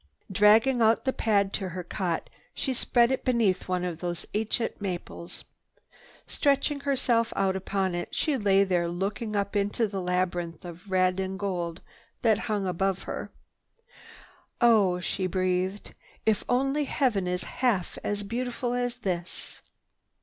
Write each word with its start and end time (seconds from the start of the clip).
Dragging 0.31 0.81
out 0.81 1.05
the 1.05 1.13
pad 1.13 1.53
to 1.53 1.69
her 1.69 1.83
cot, 1.83 2.27
she 2.55 2.73
spread 2.73 3.11
it 3.11 3.23
beneath 3.23 3.67
one 3.67 3.83
of 3.85 3.99
those 3.99 4.25
ancient 4.33 4.81
maples. 4.81 5.45
Stretching 6.25 6.79
herself 6.79 7.31
out 7.35 7.55
upon 7.55 7.93
it, 7.93 8.15
she 8.15 8.35
lay 8.35 8.63
there 8.63 8.87
looking 8.87 9.35
up 9.35 9.55
into 9.55 9.87
the 9.87 10.01
labyrinth 10.01 10.65
of 10.65 10.89
red 10.89 11.19
and 11.19 11.37
gold 11.37 11.81
that 12.23 12.39
hung 12.49 12.65
above 12.65 13.03
her. 13.03 13.31
"Oh," 14.59 14.99
she 14.99 15.27
breathed, 15.27 15.93
"if 16.25 16.43
only 16.49 16.85
heaven 16.85 17.27
is 17.27 17.43
half 17.43 17.99
as 18.03 18.23
beautiful 18.23 18.73
as 18.73 18.95
this!" 18.95 19.61